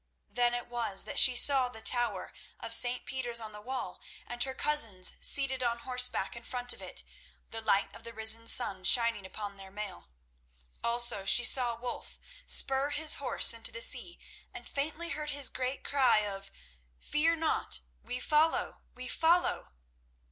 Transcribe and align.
Then 0.31 0.55
it 0.55 0.65
was 0.67 1.05
that 1.05 1.19
she 1.19 1.35
saw 1.35 1.69
the 1.69 1.79
tower 1.83 2.33
of 2.59 2.73
St. 2.73 3.05
Peter's 3.05 3.39
on 3.39 3.51
the 3.51 3.61
Wall 3.61 4.01
and 4.25 4.41
her 4.45 4.55
cousins 4.55 5.13
seated 5.21 5.61
on 5.61 5.77
horseback 5.77 6.35
in 6.35 6.41
front 6.41 6.73
of 6.73 6.81
it, 6.81 7.03
the 7.51 7.61
light 7.61 7.93
of 7.93 8.01
the 8.01 8.11
risen 8.11 8.47
sun 8.47 8.83
shining 8.83 9.27
upon 9.27 9.57
their 9.57 9.69
mail. 9.69 10.07
Also 10.83 11.23
she 11.25 11.43
saw 11.43 11.75
Wulf 11.75 12.17
spur 12.47 12.89
his 12.89 13.17
horse 13.21 13.53
into 13.53 13.71
the 13.71 13.79
sea, 13.79 14.17
and 14.55 14.67
faintly 14.67 15.09
heard 15.09 15.29
his 15.29 15.49
great 15.49 15.83
cry 15.83 16.21
of 16.21 16.49
"Fear 16.99 17.35
not! 17.35 17.81
We 18.01 18.19
follow, 18.19 18.81
we 18.95 19.07
follow!" 19.07 19.71